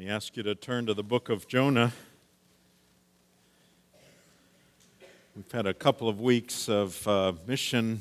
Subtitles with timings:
[0.00, 1.92] me ask you to turn to the book of Jonah.
[5.36, 8.00] We've had a couple of weeks of uh, mission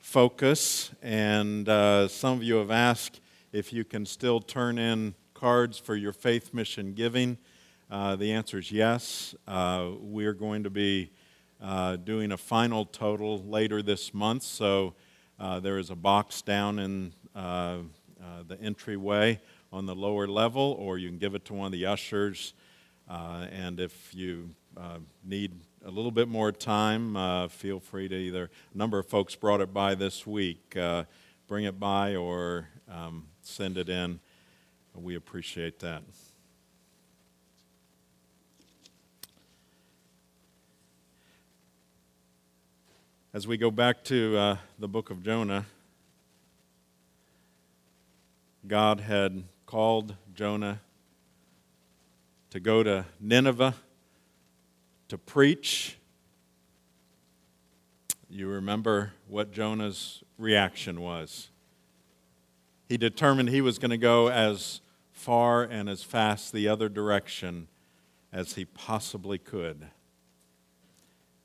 [0.00, 5.78] focus, and uh, some of you have asked if you can still turn in cards
[5.78, 7.38] for your faith mission giving.
[7.90, 9.34] Uh, the answer is yes.
[9.48, 11.10] Uh, we're going to be
[11.58, 14.92] uh, doing a final total later this month, so
[15.40, 19.40] uh, there is a box down in the entryway
[19.74, 22.54] on the lower level, or you can give it to one of the ushers.
[23.10, 25.50] Uh, and if you uh, need
[25.84, 28.50] a little bit more time, uh, feel free to either.
[28.72, 30.76] A number of folks brought it by this week.
[30.76, 31.02] Uh,
[31.48, 34.20] bring it by or um, send it in.
[34.94, 36.04] We appreciate that.
[43.32, 45.66] As we go back to uh, the book of Jonah,
[48.68, 49.42] God had
[49.74, 50.78] called Jonah
[52.48, 53.74] to go to Nineveh
[55.08, 55.98] to preach.
[58.30, 61.48] You remember what Jonah's reaction was.
[62.88, 67.66] He determined he was going to go as far and as fast the other direction
[68.32, 69.88] as he possibly could.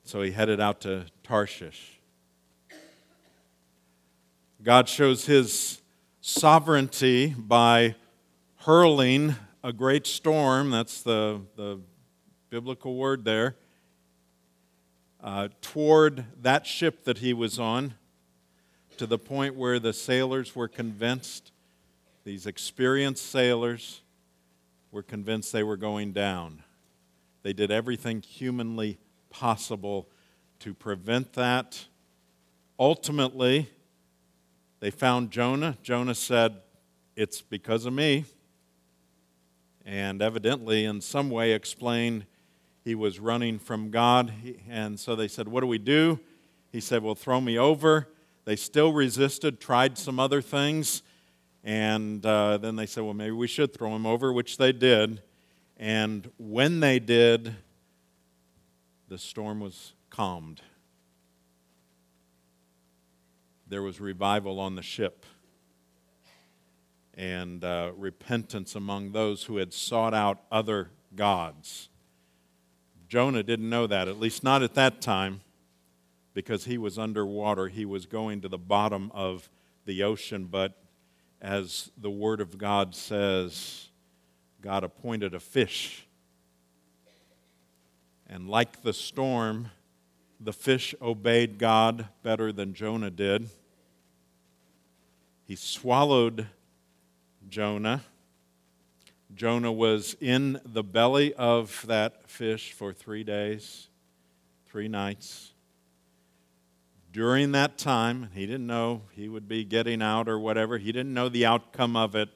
[0.04, 2.00] So he headed out to Tarshish.
[4.62, 5.82] God shows his
[6.22, 7.96] sovereignty by
[8.64, 11.80] hurling a great storm, that's the, the
[12.50, 13.56] biblical word there,
[15.22, 17.94] uh, toward that ship that he was on
[18.98, 21.54] to the point where the sailors were convinced,
[22.26, 24.02] these experienced sailors
[24.92, 26.62] were convinced they were going down.
[27.44, 28.98] They did everything humanly
[29.30, 30.10] possible
[30.60, 31.86] to prevent that.
[32.78, 33.70] Ultimately,
[34.82, 35.78] they found Jonah.
[35.82, 36.58] Jonah said,
[37.16, 38.26] It's because of me.
[39.90, 42.28] And evidently, in some way, explained
[42.84, 44.32] he was running from God.
[44.70, 46.20] And so they said, What do we do?
[46.72, 48.08] He said, Well, throw me over.
[48.46, 51.02] They still resisted, tried some other things.
[51.64, 55.24] And uh, then they said, Well, maybe we should throw him over, which they did.
[55.76, 57.56] And when they did,
[59.08, 60.62] the storm was calmed
[63.70, 65.26] there was revival on the ship
[67.20, 71.90] and uh, repentance among those who had sought out other gods.
[73.10, 75.42] Jonah didn't know that, at least not at that time,
[76.34, 77.68] because he was underwater.
[77.68, 79.50] He was going to the bottom of
[79.86, 80.82] the ocean, but
[81.42, 83.90] as the Word of God says,
[84.62, 86.06] God appointed a fish.
[88.28, 89.72] And like the storm,
[90.40, 93.50] the fish obeyed God better than Jonah did.
[95.44, 96.48] He swallowed
[97.50, 98.04] Jonah.
[99.34, 103.90] Jonah was in the belly of that fish for three days,
[104.68, 105.54] three nights.
[107.12, 110.78] During that time, he didn't know he would be getting out or whatever.
[110.78, 112.30] He didn't know the outcome of it,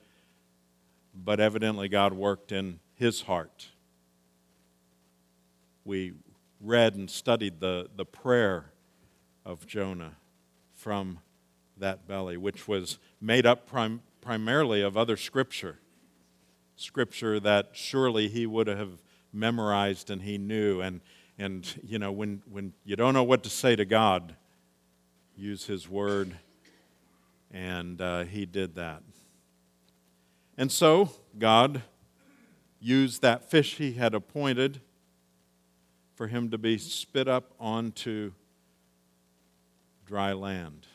[1.13, 3.67] but evidently God worked in his heart.
[5.85, 6.13] We
[6.59, 8.71] read and studied the, the prayer
[9.45, 10.13] of Jonah
[10.73, 11.19] from
[11.77, 15.79] that belly, which was made up prim- primarily of other scripture.
[16.75, 19.01] Scripture that surely he would have
[19.33, 20.81] memorized and he knew.
[20.81, 21.01] And,
[21.37, 24.35] and you know, when, when you don't know what to say to God,
[25.35, 26.35] use his word.
[27.51, 29.03] And uh, he did that.
[30.57, 31.81] And so, God
[32.79, 34.81] used that fish he had appointed
[36.15, 38.31] for him to be spit up onto
[40.05, 40.87] dry land.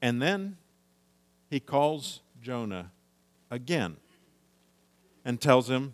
[0.00, 0.56] And then
[1.52, 2.90] he calls Jonah
[3.50, 3.98] again
[5.22, 5.92] and tells him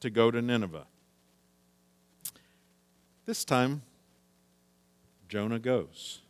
[0.00, 0.86] to go to Nineveh.
[3.26, 3.82] This time,
[5.28, 6.22] Jonah goes.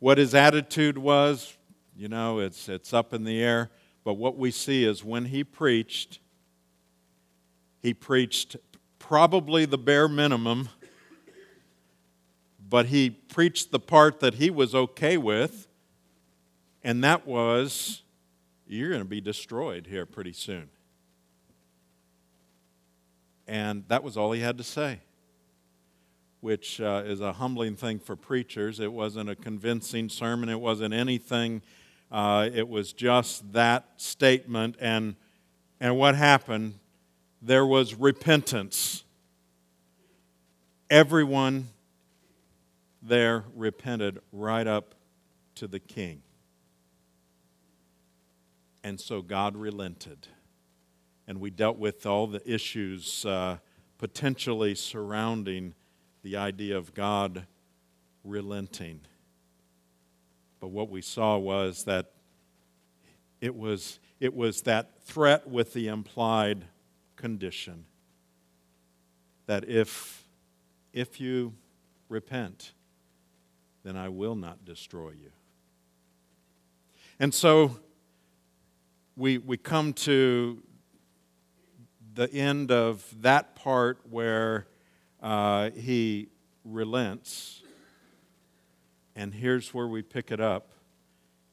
[0.00, 1.56] What his attitude was,
[1.96, 3.70] you know, it's, it's up in the air.
[4.04, 6.18] But what we see is when he preached,
[7.80, 8.56] he preached
[8.98, 10.68] probably the bare minimum
[12.68, 15.68] but he preached the part that he was okay with,
[16.86, 18.02] and that was
[18.68, 20.68] you're going to be destroyed here pretty soon.
[23.48, 25.00] And that was all he had to say,
[26.40, 28.78] which uh, is a humbling thing for preachers.
[28.78, 31.60] It wasn't a convincing sermon, it wasn't anything.
[32.12, 34.76] Uh, it was just that statement.
[34.80, 35.16] And,
[35.80, 36.74] and what happened?
[37.42, 39.02] There was repentance.
[40.88, 41.66] Everyone
[43.02, 44.94] there repented right up
[45.56, 46.22] to the king.
[48.86, 50.28] And so God relented.
[51.26, 53.56] And we dealt with all the issues uh,
[53.98, 55.74] potentially surrounding
[56.22, 57.48] the idea of God
[58.22, 59.00] relenting.
[60.60, 62.12] But what we saw was that
[63.40, 66.64] it was, it was that threat with the implied
[67.16, 67.86] condition
[69.46, 70.22] that if,
[70.92, 71.54] if you
[72.08, 72.70] repent,
[73.82, 75.32] then I will not destroy you.
[77.18, 77.80] And so
[79.16, 80.62] we, we come to
[82.14, 84.66] the end of that part where
[85.22, 86.28] uh, he
[86.64, 87.62] relents.
[89.14, 90.68] And here's where we pick it up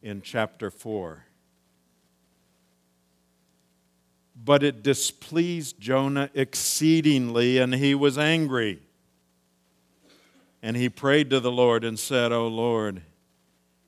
[0.01, 1.25] in chapter 4.
[4.35, 8.81] But it displeased Jonah exceedingly, and he was angry.
[10.61, 13.03] And he prayed to the Lord and said, O Lord,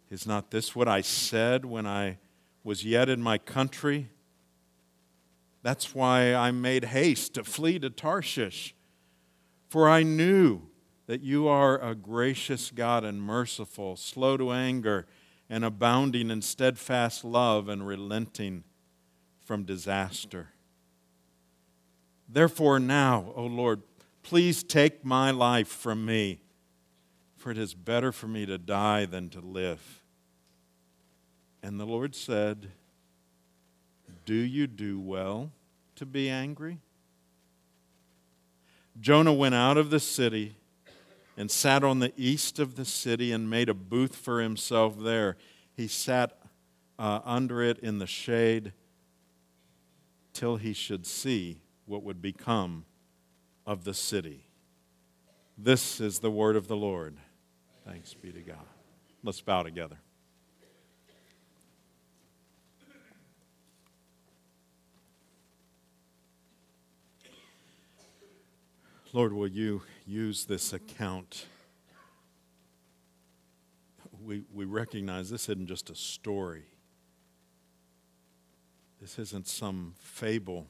[0.10, 2.18] is not this what I said when I
[2.66, 4.10] was yet in my country?
[5.62, 8.76] That's why I made haste to flee to Tarshish.
[9.70, 10.64] For I knew
[11.06, 15.06] that you are a gracious God and merciful, slow to anger,
[15.48, 18.64] and abounding in steadfast love and relenting
[19.40, 20.50] from disaster.
[22.28, 23.84] Therefore, now, O Lord,
[24.24, 26.42] please take my life from me,
[27.38, 30.02] for it is better for me to die than to live.
[31.66, 32.68] And the Lord said,
[34.24, 35.52] Do you do well
[35.96, 36.78] to be angry?
[39.02, 40.58] Jonah went out of the city
[41.36, 45.38] and sat on the east of the city and made a booth for himself there.
[45.76, 46.38] He sat
[47.00, 48.72] uh, under it in the shade
[50.34, 52.86] till he should see what would become
[53.66, 54.46] of the city.
[55.58, 57.18] This is the word of the Lord.
[57.88, 58.68] Thanks be to God.
[59.24, 59.98] Let's bow together.
[69.16, 71.46] Lord, will you use this account?
[74.22, 76.66] We, we recognize this isn't just a story,
[79.00, 80.68] this isn't some fable,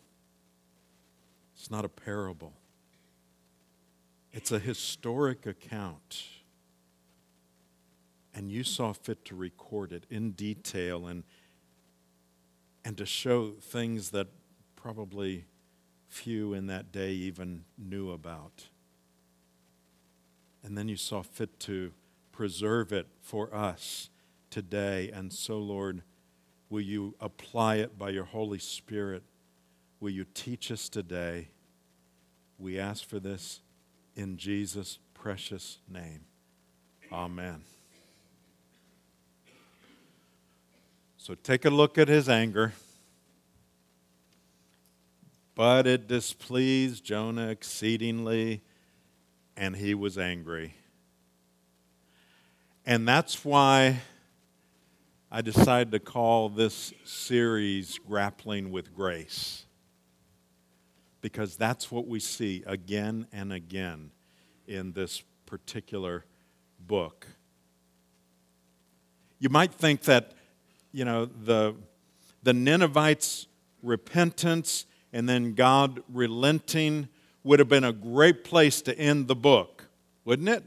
[1.55, 2.53] it's not a parable.
[4.31, 6.25] It's a historic account.
[8.35, 11.23] And you saw fit to record it in detail and,
[12.83, 14.27] and to show things that
[14.75, 15.45] probably
[16.15, 18.69] few in that day even knew about.
[20.63, 21.91] And then you saw fit to
[22.31, 24.09] preserve it for us
[24.49, 25.11] today.
[25.13, 26.03] And so, Lord,
[26.69, 29.23] will you apply it by your Holy Spirit?
[29.99, 31.49] Will you teach us today?
[32.57, 33.59] We ask for this
[34.15, 36.21] in Jesus' precious name.
[37.11, 37.63] Amen.
[41.17, 42.73] So take a look at his anger.
[45.55, 48.61] But it displeased Jonah exceedingly,
[49.55, 50.75] and he was angry.
[52.85, 54.01] And that's why
[55.31, 59.65] I decided to call this series Grappling with Grace.
[61.21, 64.11] Because that's what we see again and again
[64.67, 66.25] in this particular
[66.79, 67.27] book.
[69.39, 70.33] You might think that,
[70.91, 71.75] you know, the,
[72.43, 73.47] the Ninevites'
[73.81, 74.85] repentance
[75.15, 77.07] and then God relenting
[77.45, 79.85] would have been a great place to end the book,
[80.25, 80.61] wouldn't it?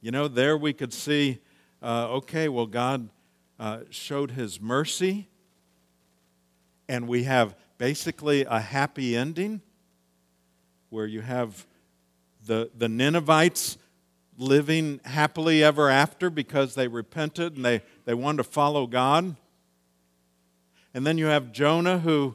[0.00, 1.38] You know, there we could see
[1.80, 3.08] uh, okay, well, God
[3.60, 5.28] uh, showed his mercy,
[6.88, 9.60] and we have basically a happy ending
[10.90, 11.64] where you have
[12.44, 13.78] the, the Ninevites
[14.36, 19.36] living happily ever after because they repented and they, they wanted to follow God.
[20.92, 22.34] And then you have Jonah who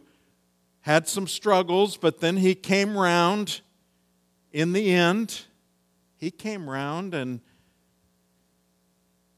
[0.84, 3.62] had some struggles, but then he came round
[4.52, 5.44] in the end.
[6.18, 7.40] He came round and,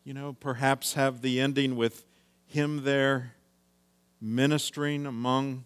[0.03, 2.03] you know, perhaps have the ending with
[2.47, 3.33] him there
[4.19, 5.65] ministering among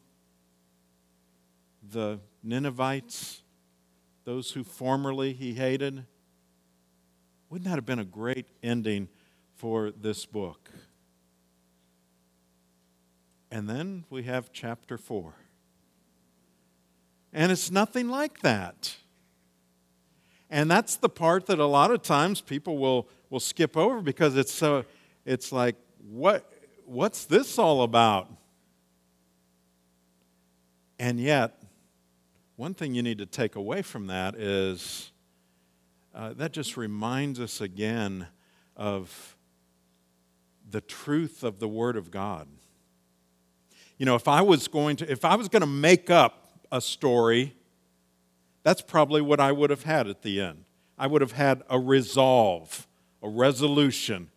[1.91, 3.41] the Ninevites,
[4.25, 6.05] those who formerly he hated.
[7.50, 9.07] Wouldn't that have been a great ending
[9.55, 10.69] for this book?
[13.50, 15.33] And then we have chapter 4.
[17.33, 18.95] And it's nothing like that.
[20.50, 24.36] And that's the part that a lot of times people will, will skip over because
[24.36, 24.86] it's so
[25.25, 25.75] it's like,
[26.09, 26.51] what
[26.86, 28.31] what's this all about?
[30.98, 31.62] And yet,
[32.55, 35.12] one thing you need to take away from that is
[36.15, 38.27] uh, that just reminds us again
[38.75, 39.38] of
[40.67, 42.48] the truth of the Word of God
[44.00, 46.81] you know, if I was going to, if I was going to make up a
[46.81, 47.55] story,
[48.63, 50.65] that's probably what I would have had at the end.
[50.97, 52.88] I would have had a resolve,
[53.23, 54.29] a resolution,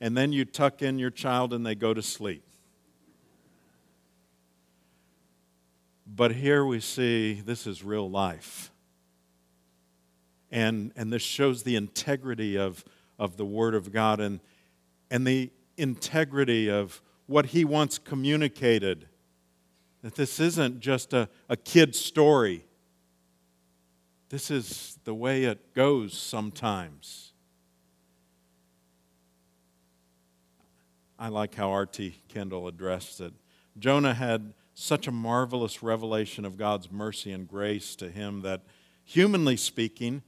[0.00, 2.42] and then you tuck in your child and they go to sleep.
[6.06, 8.70] But here we see this is real life.
[10.50, 12.84] And, and this shows the integrity of,
[13.18, 14.40] of the Word of God and,
[15.10, 19.08] and the integrity of what He wants communicated.
[20.04, 22.62] That this isn't just a, a kid's story,
[24.28, 27.32] this is the way it goes sometimes.
[31.18, 32.20] I like how R.T.
[32.28, 33.32] Kendall addressed it.
[33.78, 38.60] Jonah had such a marvelous revelation of God's mercy and grace to him that,
[39.04, 40.22] humanly speaking,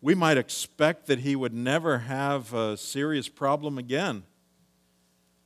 [0.00, 4.24] we might expect that he would never have a serious problem again.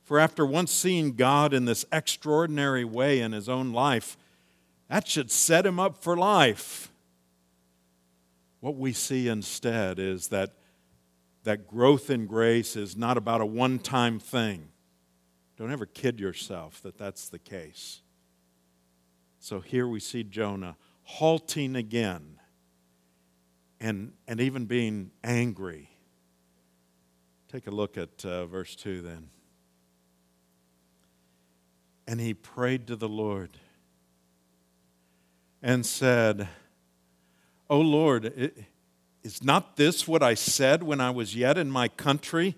[0.03, 4.17] For after once seeing God in this extraordinary way in his own life,
[4.89, 6.91] that should set him up for life.
[8.59, 10.51] What we see instead is that,
[11.43, 14.69] that growth in grace is not about a one time thing.
[15.57, 18.01] Don't ever kid yourself that that's the case.
[19.39, 22.39] So here we see Jonah halting again
[23.79, 25.89] and, and even being angry.
[27.51, 29.29] Take a look at uh, verse 2 then.
[32.07, 33.51] And he prayed to the Lord
[35.61, 36.49] and said,
[37.69, 38.51] O Lord,
[39.23, 42.55] is not this what I said when I was yet in my country?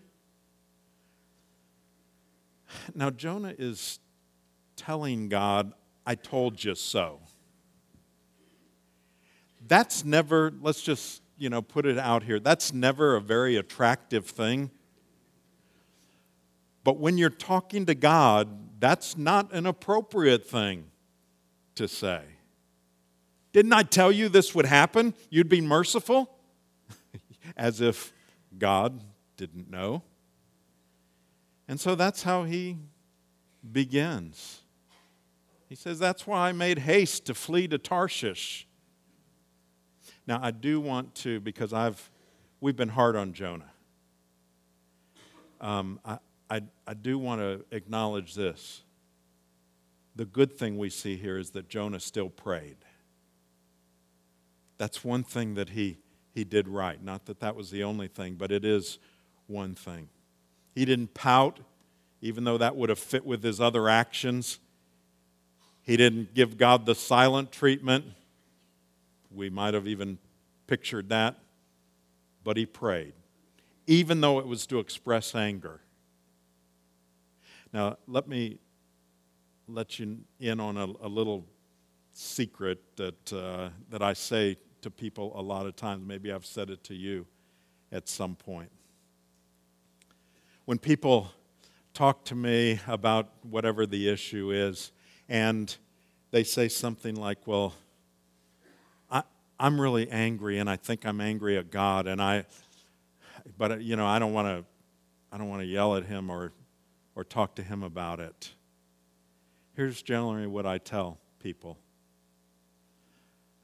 [2.95, 3.99] Now, Jonah is
[4.75, 5.73] telling God,
[6.05, 7.19] I told you so.
[9.67, 12.39] That's never, let's just, you know, put it out here.
[12.39, 14.71] That's never a very attractive thing.
[16.83, 20.86] But when you're talking to God, that's not an appropriate thing
[21.75, 22.22] to say.
[23.53, 25.13] Didn't I tell you this would happen?
[25.29, 26.29] You'd be merciful?
[27.58, 28.12] As if
[28.58, 29.01] God
[29.38, 30.03] didn't know.
[31.67, 32.77] And so that's how he
[33.72, 34.62] begins.
[35.67, 38.67] He says, That's why I made haste to flee to Tarshish.
[40.27, 42.10] Now, I do want to, because I've,
[42.60, 43.72] we've been hard on Jonah.
[45.62, 46.17] Um, I,
[46.49, 48.81] I, I do want to acknowledge this.
[50.15, 52.77] The good thing we see here is that Jonah still prayed.
[54.77, 55.97] That's one thing that he,
[56.33, 57.01] he did right.
[57.03, 58.99] Not that that was the only thing, but it is
[59.47, 60.09] one thing.
[60.73, 61.59] He didn't pout,
[62.21, 64.59] even though that would have fit with his other actions.
[65.81, 68.05] He didn't give God the silent treatment.
[69.33, 70.17] We might have even
[70.67, 71.37] pictured that.
[72.43, 73.13] But he prayed,
[73.87, 75.81] even though it was to express anger.
[77.75, 78.58] Now, let me
[79.67, 81.46] let you in on a, a little
[82.13, 86.08] secret that, uh, that I say to people a lot of times.
[86.08, 87.27] Maybe I've said it to you
[87.91, 88.72] at some point.
[90.63, 91.34] When people
[91.94, 94.94] talk to me about whatever the issue is,
[95.27, 95.75] and
[96.32, 97.74] they say something like, Well,
[99.12, 99.24] I,
[99.60, 102.46] I'm really angry, and I think I'm angry at God, and I,
[103.58, 104.65] but you know, I don't want to,
[105.29, 106.53] I don't want to yell at him or,
[107.15, 108.53] or talk to him about it.
[109.74, 111.77] Here's generally what I tell people.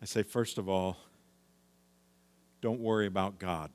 [0.01, 0.97] I say, first of all,
[2.61, 3.71] don't worry about God.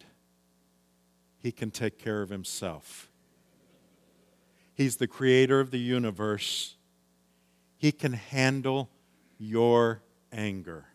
[1.38, 3.08] He can take care of himself.
[4.74, 6.76] He's the creator of the universe.
[7.76, 8.90] He can handle
[9.38, 10.02] your
[10.32, 10.86] anger.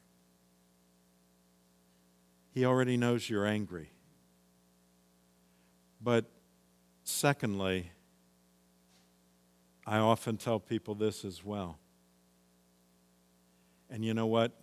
[2.53, 3.91] He already knows you're angry.
[6.01, 6.25] But
[7.03, 7.91] secondly,
[9.85, 11.79] I often tell people this as well.
[13.89, 14.53] And you know what?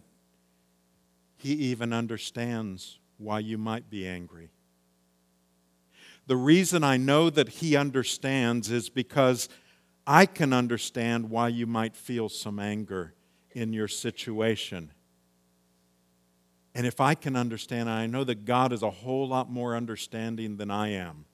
[1.36, 4.50] He even understands why you might be angry.
[6.26, 9.48] The reason I know that He understands is because
[10.06, 13.14] I can understand why you might feel some anger
[13.52, 14.92] in your situation.
[16.74, 20.56] And if I can understand, I know that God is a whole lot more understanding
[20.56, 21.24] than I am.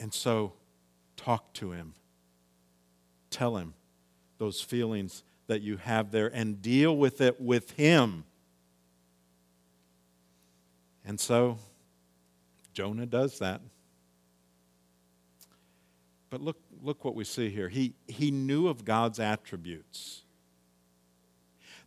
[0.00, 0.54] And so,
[1.18, 1.92] talk to Him.
[3.28, 3.74] Tell Him
[4.38, 8.24] those feelings that you have there and deal with it with Him.
[11.04, 11.58] And so,
[12.72, 13.60] Jonah does that.
[16.30, 17.68] But look, look what we see here.
[17.68, 20.22] He, he knew of God's attributes.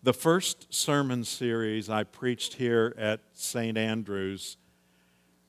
[0.03, 3.77] The first sermon series I preached here at St.
[3.77, 4.57] Andrews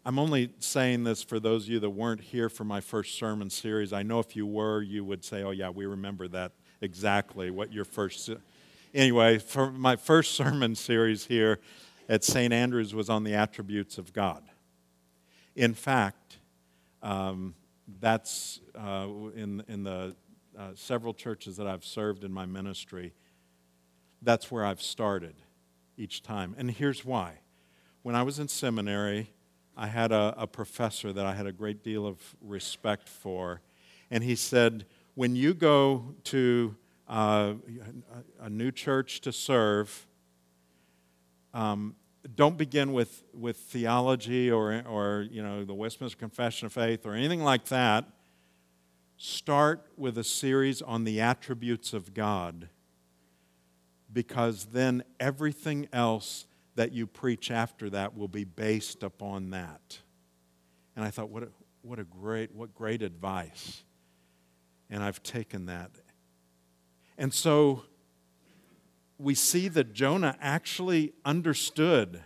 [0.04, 3.50] I'm only saying this for those of you that weren't here for my first sermon
[3.50, 3.92] series.
[3.92, 7.72] I know if you were, you would say, oh, yeah, we remember that exactly, what
[7.72, 8.28] your first.
[8.92, 11.60] Anyway, for my first sermon series here
[12.08, 12.52] at St.
[12.52, 14.42] Andrews was on the attributes of God.
[15.54, 16.38] In fact,
[17.00, 17.54] um,
[18.00, 19.06] that's uh,
[19.36, 20.16] in, in the
[20.58, 23.12] uh, several churches that I've served in my ministry,
[24.20, 25.36] that's where I've started
[25.96, 26.56] each time.
[26.58, 27.34] And here's why.
[28.02, 29.30] When I was in seminary,
[29.76, 33.60] I had a, a professor that I had a great deal of respect for,
[34.10, 36.76] and he said, When you go to
[37.08, 37.54] uh,
[38.40, 40.06] a new church to serve,
[41.54, 41.96] um,
[42.34, 47.14] don't begin with, with theology or, or you know, the Westminster Confession of Faith or
[47.14, 48.06] anything like that.
[49.16, 52.68] Start with a series on the attributes of God
[54.12, 59.98] because then everything else that you preach after that will be based upon that.
[60.96, 61.48] And I thought, what a,
[61.82, 63.82] what a great, what great advice.
[64.90, 65.90] And I've taken that.
[67.18, 67.84] And so
[69.18, 72.22] we see that Jonah actually understood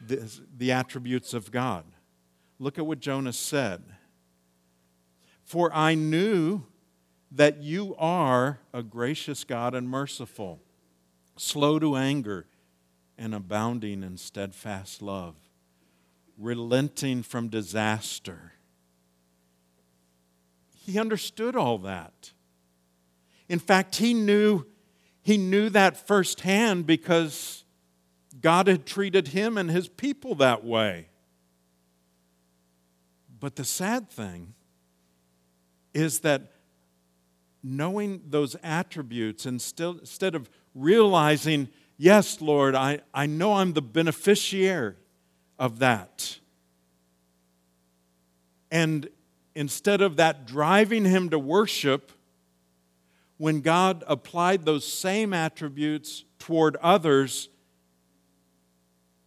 [0.00, 1.84] the, the attributes of God.
[2.58, 3.82] Look at what Jonah said.
[5.44, 6.64] For I knew
[7.30, 10.60] that you are a gracious God and merciful,
[11.36, 12.46] slow to anger,
[13.18, 15.34] and abounding in steadfast love,
[16.36, 18.52] relenting from disaster.
[20.74, 22.32] He understood all that.
[23.48, 24.66] In fact, he knew,
[25.22, 27.64] he knew that firsthand because
[28.40, 31.08] God had treated him and his people that way.
[33.40, 34.54] But the sad thing
[35.94, 36.52] is that
[37.62, 43.82] knowing those attributes and still, instead of realizing, yes, Lord, I, I know I'm the
[43.82, 44.94] beneficiary
[45.58, 46.38] of that.
[48.70, 49.08] And
[49.54, 52.12] instead of that driving him to worship,
[53.38, 57.48] when God applied those same attributes toward others,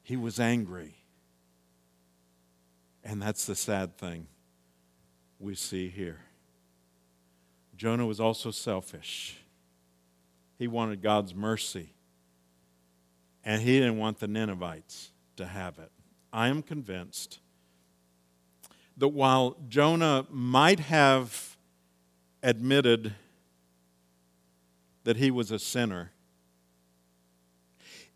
[0.04, 0.96] he was angry.
[3.04, 4.28] And that's the sad thing
[5.40, 6.20] we see here.
[7.76, 9.40] Jonah was also selfish.
[10.60, 11.94] He wanted God's mercy,
[13.46, 15.90] and he didn't want the Ninevites to have it.
[16.34, 17.40] I am convinced
[18.98, 21.56] that while Jonah might have
[22.44, 23.16] admitted
[25.06, 26.12] that he was a sinner,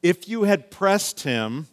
[0.01, 1.67] if you had pressed him,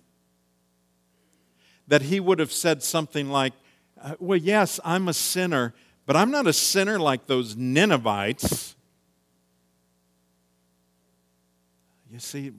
[1.88, 3.54] that he would have said something like,
[4.00, 5.74] uh, Well, yes, I'm a sinner,
[6.06, 8.69] but I'm not a sinner like those Ninevites.
[12.20, 12.52] You see,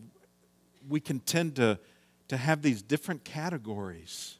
[0.89, 1.77] we can tend to,
[2.29, 4.39] to have these different categories.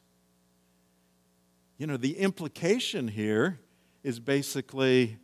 [1.78, 3.60] You know, the implication here
[4.02, 5.18] is basically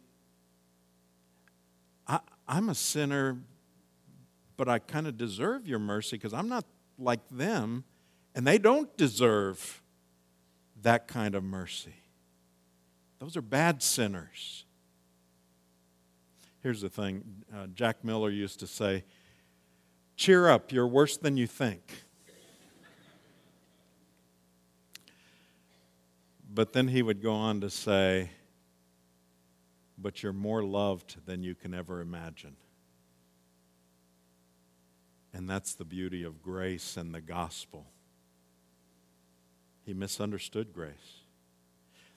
[2.06, 3.38] I, am a sinner,
[4.56, 6.64] but I kind of deserve your mercy because I'm not
[6.96, 7.82] like them,
[8.37, 9.82] and they don't deserve
[10.82, 11.96] that kind of mercy.
[13.18, 14.64] Those are bad sinners.
[16.62, 19.02] Here's the thing uh, Jack Miller used to say
[20.18, 21.81] cheer up, you're worse than you think.
[26.52, 28.31] But then he would go on to say,
[29.96, 32.57] but you're more loved than you can ever imagine.
[35.33, 37.87] And that's the beauty of grace and the gospel.
[39.85, 41.22] He misunderstood grace.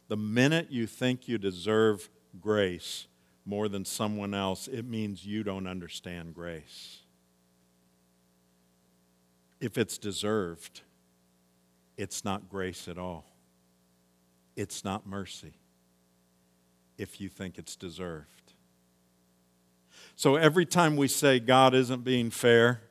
[0.07, 2.09] The minute you think you deserve
[2.39, 3.05] grace
[3.45, 7.00] more than someone else, it means you don't understand grace.
[9.62, 10.82] If it's deserved,
[11.95, 13.26] it's not grace at all.
[14.56, 15.54] It's not mercy
[16.97, 18.54] if you think it's deserved.
[20.15, 22.82] So every time we say God isn't being fair,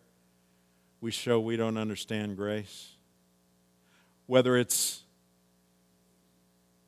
[1.00, 2.92] we show we don't understand grace.
[4.26, 5.02] Whether it's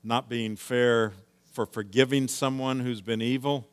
[0.04, 1.12] not being fair
[1.52, 3.68] for forgiving someone who's been evil,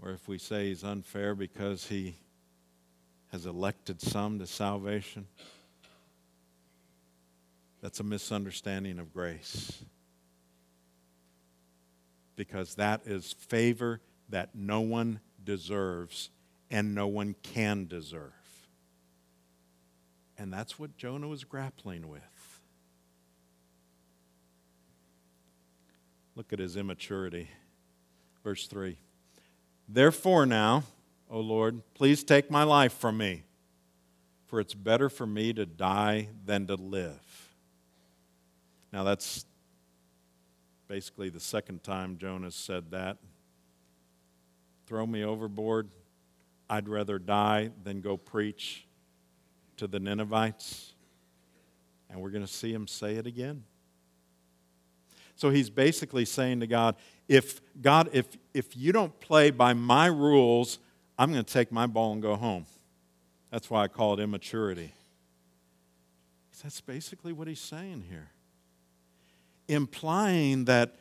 [0.00, 2.16] or if we say he's unfair because he
[3.32, 5.26] has elected some to salvation,
[7.80, 9.84] that's a misunderstanding of grace.
[12.36, 16.30] Because that is favor that no one deserves
[16.70, 18.32] and no one can deserve.
[20.36, 22.22] And that's what Jonah was grappling with.
[26.36, 27.50] Look at his immaturity.
[28.44, 28.96] Verse 3
[29.88, 30.84] Therefore, now,
[31.30, 33.44] O Lord, please take my life from me,
[34.46, 37.54] for it's better for me to die than to live.
[38.92, 39.44] Now, that's
[40.88, 43.18] basically the second time Jonah said that.
[44.86, 45.90] Throw me overboard.
[46.70, 48.86] I'd rather die than go preach
[49.76, 50.94] to the Ninevites.
[52.08, 53.64] And we're going to see him say it again.
[55.36, 56.96] So he's basically saying to God,
[57.28, 60.78] if God, if, if you don't play by my rules,
[61.18, 62.66] I'm going to take my ball and go home.
[63.50, 64.92] That's why I call it immaturity.
[66.62, 68.30] That's basically what he's saying here.
[69.68, 70.96] Implying that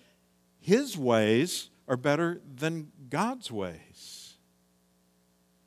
[0.59, 4.35] his ways are better than God's ways.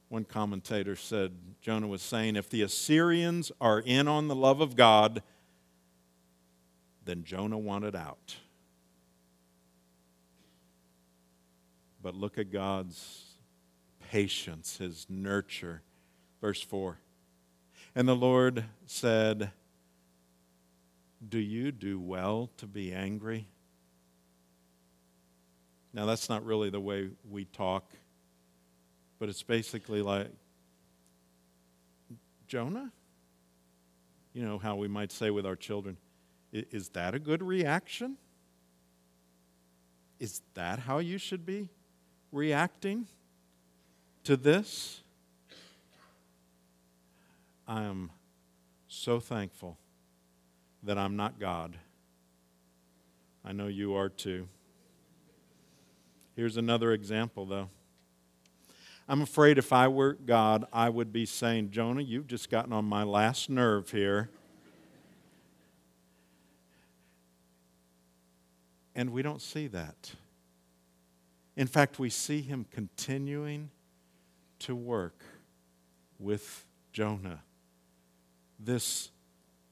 [0.08, 4.76] One commentator said Jonah was saying if the Assyrians are in on the love of
[4.76, 5.22] God,
[7.04, 8.36] then Jonah wanted out.
[12.02, 13.29] But look at God's
[14.10, 15.82] patience, his nurture.
[16.40, 16.98] Verse 4
[17.94, 19.52] And the Lord said,
[21.26, 23.46] Do you do well to be angry?
[25.92, 27.84] Now, that's not really the way we talk,
[29.18, 30.28] but it's basically like,
[32.46, 32.92] Jonah?
[34.32, 35.96] You know how we might say with our children,
[36.52, 38.16] is that a good reaction?
[40.20, 41.68] Is that how you should be
[42.30, 43.06] reacting
[44.24, 45.02] to this?
[47.66, 48.10] I am
[48.88, 49.78] so thankful
[50.82, 51.76] that I'm not God.
[53.44, 54.48] I know you are too.
[56.36, 57.68] Here's another example, though.
[59.08, 62.84] I'm afraid if I were God, I would be saying, Jonah, you've just gotten on
[62.84, 64.30] my last nerve here.
[68.94, 70.12] And we don't see that.
[71.56, 73.70] In fact, we see him continuing
[74.60, 75.22] to work
[76.18, 77.42] with Jonah.
[78.58, 79.10] This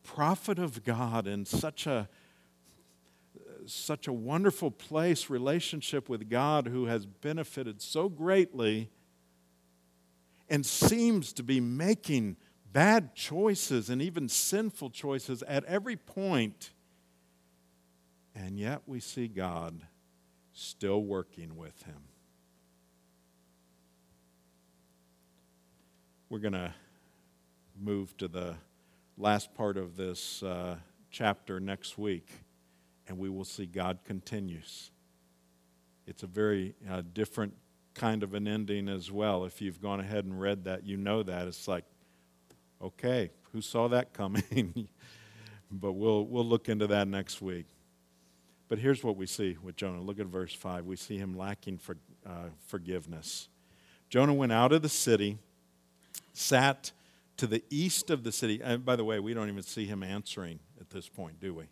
[0.03, 2.09] prophet of God in such a
[3.67, 8.91] such a wonderful place, relationship with God, who has benefited so greatly
[10.49, 12.37] and seems to be making
[12.73, 16.71] bad choices and even sinful choices at every point.
[18.35, 19.83] And yet we see God
[20.53, 22.05] still working with him.
[26.31, 26.75] We're going to
[27.81, 28.57] move to the
[29.17, 30.77] last part of this uh,
[31.11, 32.29] chapter next week
[33.09, 34.91] and we will see God continues.
[36.07, 37.55] It's a very uh, different
[37.95, 39.47] kind of an ending as well.
[39.47, 41.49] If you've gone ahead and read that, you know that.
[41.49, 41.85] It's like,
[42.83, 44.89] okay, who saw that coming?
[45.71, 47.65] but we'll, we'll look into that next week.
[48.69, 50.03] But here's what we see with Jonah.
[50.03, 50.85] Look at verse 5.
[50.85, 53.49] We see him lacking for, uh, forgiveness.
[54.11, 55.39] Jonah went out of the city,
[56.39, 56.93] sat
[57.37, 58.61] to the east of the city.
[58.63, 61.65] And by the way, we don't even see him answering at this point, do we?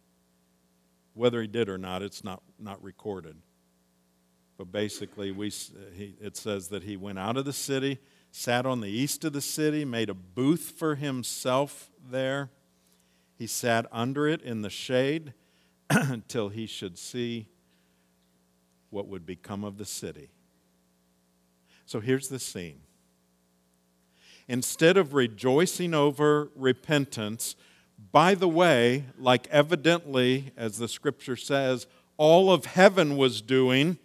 [1.14, 3.37] Whether he did or not, it's not, not recorded.
[4.59, 7.98] But basically, we, uh, he, it says that he went out of the city,
[8.31, 12.50] sat on the east of the city, made a booth for himself there.
[13.35, 15.35] He sat under it in the shade
[15.90, 17.48] until he should see
[18.90, 20.31] what would become of the city.
[21.85, 22.81] So here's the scene.
[24.48, 27.56] Instead of rejoicing over repentance,
[28.12, 33.98] by the way, like evidently, as the scripture says, all of heaven was doing,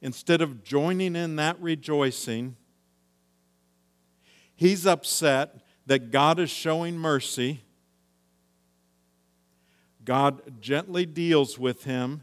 [0.00, 2.56] instead of joining in that rejoicing,
[4.54, 5.56] he's upset
[5.86, 7.62] that God is showing mercy.
[10.04, 12.22] God gently deals with him.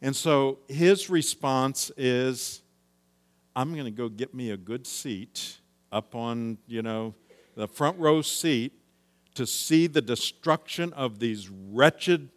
[0.00, 2.61] And so his response is
[3.54, 5.58] I'm going to go get me a good seat
[5.90, 7.14] up on, you know,
[7.54, 8.72] the front row seat
[9.34, 12.30] to see the destruction of these wretched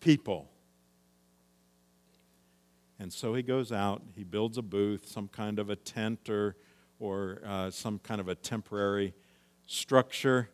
[0.00, 0.50] people.
[2.98, 6.56] And so he goes out, he builds a booth, some kind of a tent or,
[6.98, 9.12] or uh, some kind of a temporary
[9.66, 10.48] structure,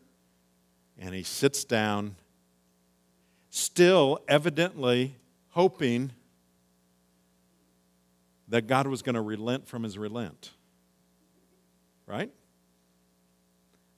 [0.99, 2.17] and he sits down,
[3.51, 5.17] still evidently
[5.51, 6.13] hoping
[8.51, 10.51] that God was going to relent from his relent.
[12.07, 12.31] Right?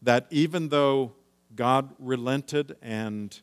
[0.02, 1.12] that even though
[1.54, 3.40] God relented and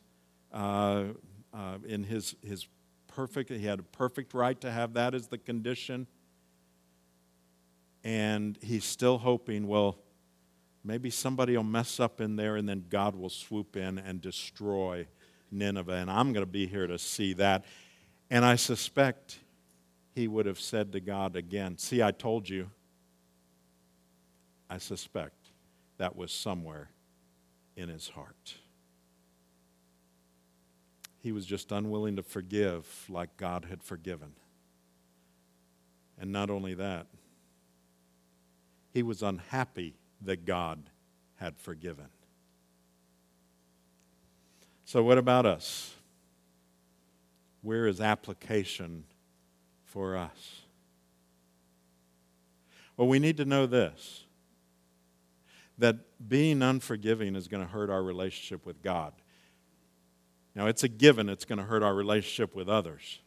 [0.52, 1.04] uh,
[1.52, 2.68] uh, in his, his
[3.08, 6.06] perfect, he had a perfect right to have that as the condition.
[8.04, 9.98] And he's still hoping, well,
[10.84, 15.06] maybe somebody will mess up in there and then God will swoop in and destroy
[15.50, 15.92] Nineveh.
[15.94, 17.64] And I'm going to be here to see that.
[18.30, 19.38] And I suspect
[20.14, 22.70] he would have said to God again, See, I told you.
[24.68, 25.50] I suspect
[25.98, 26.90] that was somewhere
[27.76, 28.54] in his heart.
[31.18, 34.32] He was just unwilling to forgive like God had forgiven.
[36.18, 37.06] And not only that,
[38.92, 40.82] he was unhappy that God
[41.36, 42.08] had forgiven.
[44.84, 45.94] So, what about us?
[47.62, 49.04] Where is application
[49.90, 50.62] for us?
[52.96, 54.24] Well, we need to know this
[55.78, 55.96] that
[56.28, 59.14] being unforgiving is going to hurt our relationship with God.
[60.54, 63.20] Now, it's a given it's going to hurt our relationship with others,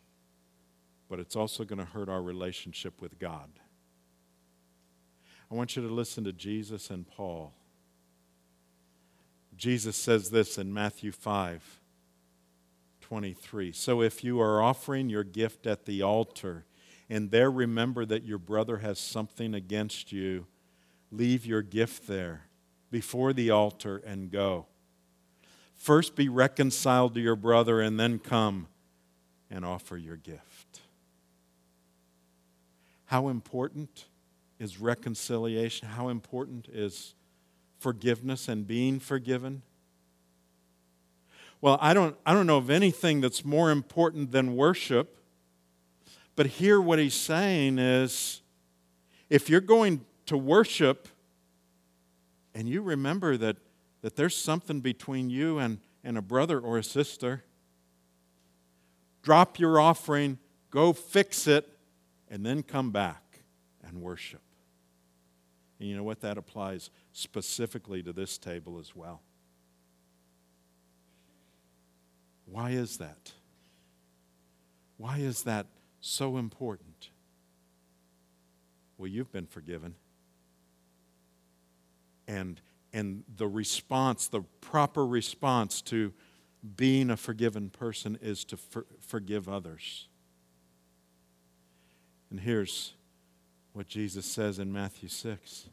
[1.10, 3.49] but it's also going to hurt our relationship with God.
[5.49, 7.54] I want you to listen to Jesus and Paul.
[9.58, 11.80] Jesus says this in Matthew 5
[13.13, 13.71] 23.
[13.73, 16.65] So if you are offering your gift at the altar,
[17.12, 20.47] and there remember that your brother has something against you,
[21.12, 22.47] leave your gift there
[22.89, 24.65] before the altar and go.
[25.76, 28.67] First be reconciled to your brother, and then come
[29.47, 30.82] and offer your gift.
[33.06, 34.06] How important
[34.58, 35.88] is reconciliation?
[35.88, 37.13] How important is
[37.78, 39.62] forgiveness and being forgiven?
[41.63, 45.17] Well, I don't, I don't know of anything that's more important than worship.
[46.36, 48.41] But here, what he's saying is
[49.30, 51.08] if you're going to worship
[52.54, 53.56] and you remember that,
[54.02, 57.45] that there's something between you and, and a brother or a sister,
[59.21, 61.65] drop your offering, go fix it,
[62.30, 63.39] and then come back
[63.88, 64.41] and worship.
[65.80, 66.19] And you know what?
[66.19, 69.21] That applies specifically to this table as well.
[72.54, 73.32] Why is that?
[74.98, 75.66] Why is that
[76.02, 77.10] so important?
[78.96, 79.96] Well, you've been forgiven.
[82.28, 82.62] And,
[82.94, 86.13] and the response, the proper response to
[86.78, 90.08] being a forgiven person is to for, forgive others.
[92.30, 92.94] And here's
[93.74, 95.70] what Jesus says in Matthew 6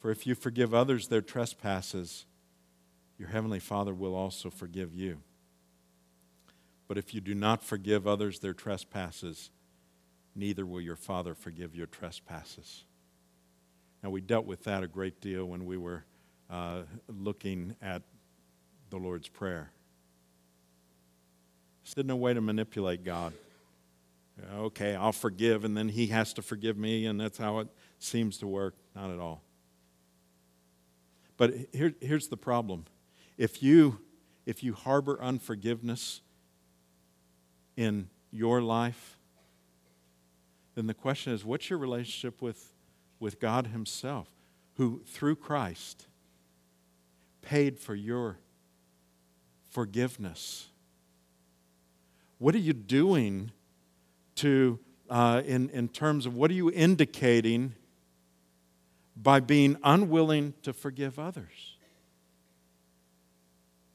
[0.00, 2.26] For if you forgive others their trespasses,
[3.16, 5.20] your heavenly Father will also forgive you.
[6.86, 9.50] But if you do not forgive others their trespasses,
[10.34, 12.84] neither will your Father forgive your trespasses.
[14.02, 16.04] Now, we dealt with that a great deal when we were
[16.50, 18.02] uh, looking at
[18.90, 19.70] the Lord's Prayer.
[21.94, 23.32] There's no way to manipulate God.
[24.54, 27.68] Okay, I'll forgive, and then He has to forgive me, and that's how it
[27.98, 28.74] seems to work.
[28.94, 29.42] Not at all.
[31.36, 32.84] But here, here's the problem
[33.38, 34.00] if you,
[34.44, 36.20] if you harbor unforgiveness
[37.76, 39.16] in your life,
[40.74, 42.72] then the question is what's your relationship with,
[43.20, 44.28] with God Himself,
[44.74, 46.06] who through Christ
[47.42, 48.38] paid for your
[49.70, 50.68] forgiveness?
[52.38, 53.52] What are you doing
[54.36, 57.74] to, uh, in, in terms of what are you indicating
[59.16, 61.76] by being unwilling to forgive others?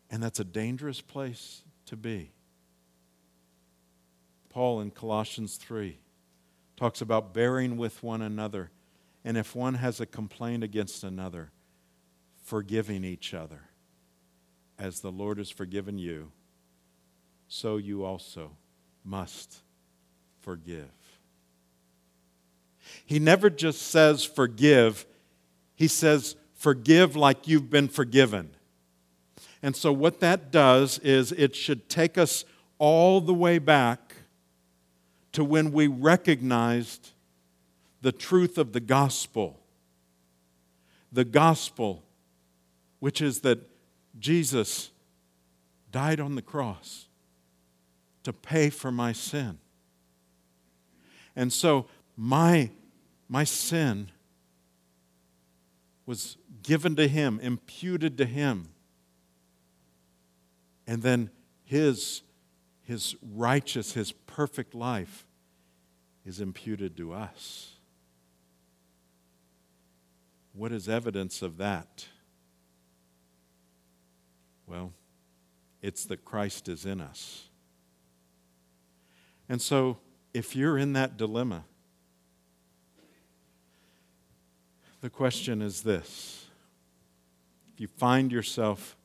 [0.10, 2.32] And that's a dangerous place to be.
[4.60, 5.98] Paul in Colossians 3
[6.76, 8.72] talks about bearing with one another.
[9.24, 11.52] And if one has a complaint against another,
[12.44, 13.62] forgiving each other.
[14.78, 16.34] As the Lord has forgiven you,
[17.48, 18.52] so you also
[19.06, 19.60] must
[20.42, 20.92] forgive.
[23.06, 25.06] He never just says forgive,
[25.74, 28.50] he says forgive like you've been forgiven.
[29.64, 32.44] And so, what that does is it should take us
[32.78, 34.09] all the way back
[35.32, 37.12] to when we recognized
[38.02, 39.60] the truth of the gospel.
[41.12, 42.04] The gospel,
[43.00, 43.60] which is that
[44.20, 44.92] Jesus
[45.92, 47.08] died on the cross
[48.24, 49.58] to pay for my sin.
[51.36, 51.88] And so
[52.18, 52.70] my,
[53.28, 54.12] my sin
[56.06, 58.70] was given to him, imputed to him.
[60.86, 61.30] And then
[61.64, 62.24] his
[62.90, 65.28] his righteous, his perfect life
[66.26, 67.76] is imputed to us.
[70.54, 72.08] What is evidence of that?
[74.66, 74.92] Well,
[75.84, 77.50] it's that Christ is in us.
[79.48, 80.00] And so,
[80.34, 81.66] if you're in that dilemma,
[85.02, 86.48] the question is this
[87.72, 88.98] if you find yourself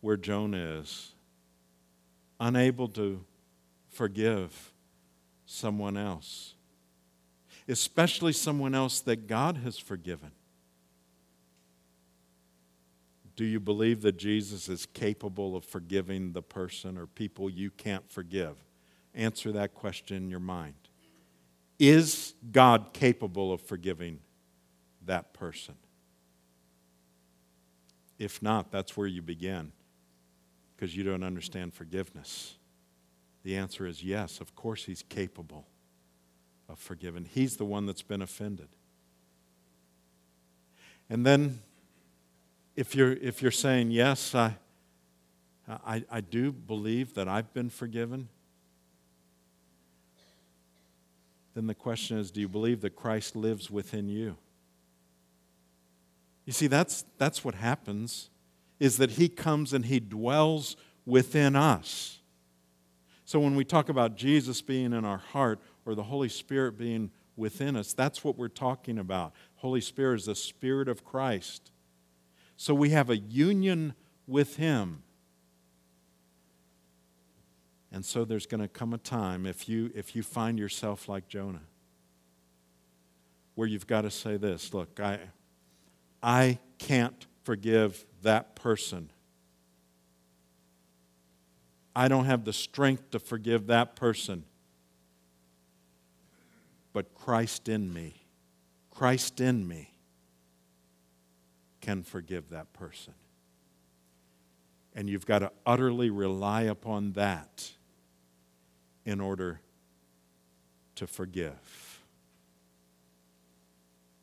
[0.00, 1.12] where Jonah is,
[2.40, 3.24] unable to
[3.88, 4.72] forgive
[5.46, 6.54] someone else,
[7.66, 10.32] especially someone else that God has forgiven.
[13.34, 18.10] Do you believe that Jesus is capable of forgiving the person or people you can't
[18.10, 18.56] forgive?
[19.14, 20.74] Answer that question in your mind.
[21.78, 24.18] Is God capable of forgiving
[25.06, 25.76] that person?
[28.18, 29.72] If not, that's where you begin
[30.78, 32.54] because you don't understand forgiveness.
[33.42, 35.66] The answer is yes, of course, He's capable
[36.68, 37.24] of forgiving.
[37.24, 38.68] He's the one that's been offended.
[41.10, 41.60] And then,
[42.76, 44.56] if you're, if you're saying, Yes, I,
[45.68, 48.28] I, I do believe that I've been forgiven,
[51.54, 54.36] then the question is, Do you believe that Christ lives within you?
[56.44, 58.30] You see, that's, that's what happens,
[58.80, 62.18] is that He comes and He dwells within us.
[63.24, 67.10] So when we talk about Jesus being in our heart or the Holy Spirit being
[67.36, 69.34] within us, that's what we're talking about.
[69.56, 71.70] Holy Spirit is the Spirit of Christ.
[72.56, 73.94] So we have a union
[74.26, 75.02] with Him.
[77.92, 81.28] And so there's going to come a time if you, if you find yourself like
[81.28, 81.62] Jonah,
[83.54, 85.18] where you've got to say this look, I,
[86.22, 89.10] I can't forgive that person.
[91.94, 94.44] I don't have the strength to forgive that person.
[96.92, 98.22] But Christ in me,
[98.90, 99.94] Christ in me
[101.80, 103.14] can forgive that person.
[104.94, 107.70] And you've got to utterly rely upon that
[109.04, 109.60] in order
[110.96, 112.02] to forgive.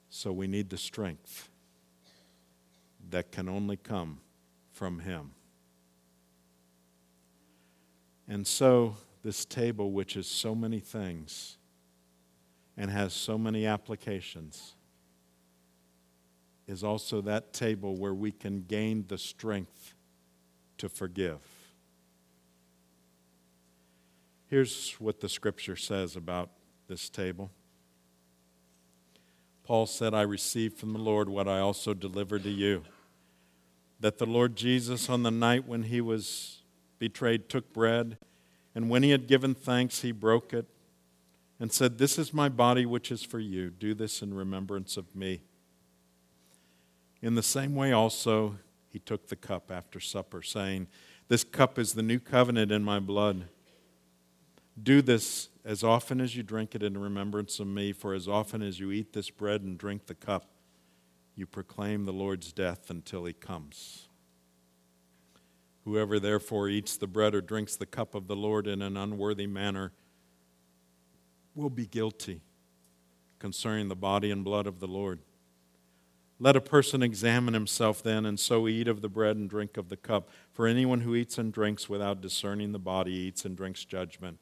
[0.09, 1.49] So we need the strength
[3.11, 4.19] that can only come
[4.71, 5.31] from Him.
[8.27, 11.57] And so, this table, which is so many things
[12.77, 14.75] and has so many applications,
[16.67, 19.93] is also that table where we can gain the strength
[20.77, 21.39] to forgive.
[24.47, 26.49] Here's what the scripture says about
[26.87, 27.51] this table.
[29.63, 32.83] Paul said, I received from the Lord what I also delivered to you
[33.99, 36.61] that the Lord Jesus, on the night when he was
[36.99, 38.17] betrayed, took bread,
[38.73, 40.65] and when he had given thanks, he broke it
[41.59, 43.69] and said, This is my body, which is for you.
[43.69, 45.41] Do this in remembrance of me.
[47.21, 48.57] In the same way, also,
[48.91, 50.87] he took the cup after supper, saying,
[51.27, 53.45] This cup is the new covenant in my blood.
[54.81, 58.61] Do this as often as you drink it in remembrance of me, for as often
[58.61, 60.49] as you eat this bread and drink the cup,
[61.35, 64.07] you proclaim the Lord's death until he comes.
[65.83, 69.45] Whoever therefore eats the bread or drinks the cup of the Lord in an unworthy
[69.45, 69.91] manner
[71.53, 72.41] will be guilty
[73.39, 75.19] concerning the body and blood of the Lord.
[76.39, 79.87] Let a person examine himself then, and so eat of the bread and drink of
[79.87, 80.29] the cup.
[80.51, 84.39] For anyone who eats and drinks without discerning the body eats and drinks judgment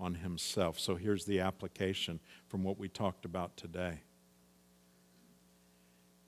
[0.00, 0.80] on himself.
[0.80, 4.00] So here's the application from what we talked about today.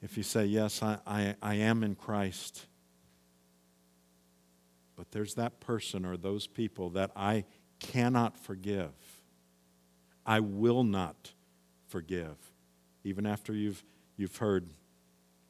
[0.03, 2.67] If you say, Yes, I, I, I am in Christ,
[4.97, 7.45] but there's that person or those people that I
[7.81, 8.93] cannot forgive,
[10.27, 11.33] I will not
[11.87, 12.37] forgive,
[13.05, 13.83] even after you've,
[14.17, 14.71] you've heard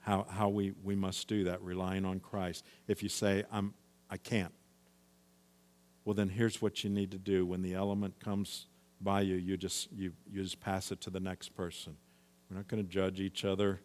[0.00, 2.64] how, how we, we must do that, relying on Christ.
[2.86, 3.74] If you say, I'm,
[4.08, 4.52] I can't,
[6.04, 7.44] well, then here's what you need to do.
[7.44, 8.66] When the element comes
[9.00, 11.96] by you, you just, you, you just pass it to the next person.
[12.48, 13.80] We're not going to judge each other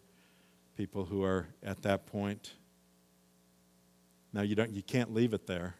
[0.76, 2.54] people who are at that point.
[4.32, 5.76] Now you don't you can't leave it there.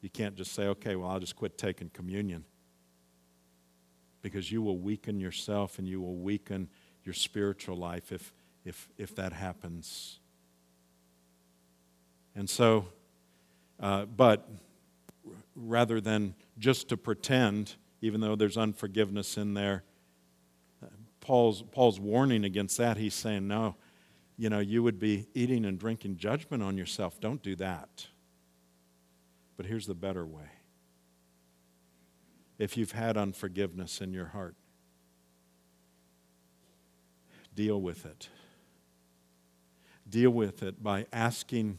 [0.00, 2.44] You can't just say, okay, well, I'll just quit taking communion.
[4.22, 6.68] Because you will weaken yourself and you will weaken
[7.04, 8.32] your spiritual life if,
[8.64, 10.18] if, if that happens.
[12.34, 12.86] And so,
[13.78, 14.48] uh, but
[15.54, 19.84] rather than just to pretend, even though there's unforgiveness in there,
[21.30, 22.96] Paul's, Paul's warning against that.
[22.96, 23.76] He's saying, no,
[24.36, 27.20] you know, you would be eating and drinking judgment on yourself.
[27.20, 28.08] Don't do that.
[29.56, 30.50] But here's the better way.
[32.58, 34.56] If you've had unforgiveness in your heart,
[37.54, 38.28] deal with it.
[40.08, 41.78] Deal with it by asking,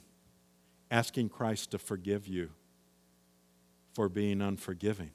[0.89, 2.51] asking Christ to forgive you
[3.93, 5.11] for being unforgiving.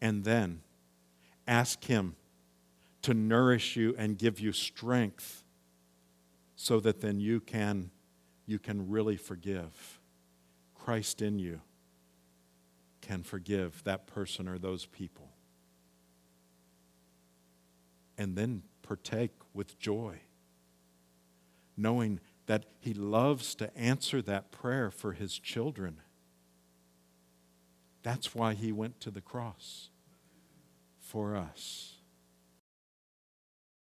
[0.00, 0.60] And then
[1.48, 2.14] ask Him
[3.02, 5.44] to nourish you and give you strength
[6.56, 7.90] so that then you can,
[8.46, 10.00] you can really forgive.
[10.74, 11.60] Christ in you
[13.00, 15.28] can forgive that person or those people.
[18.16, 20.18] And then partake with joy,
[21.76, 26.00] knowing that He loves to answer that prayer for His children.
[28.02, 29.90] That's why He went to the cross
[30.98, 31.97] for us.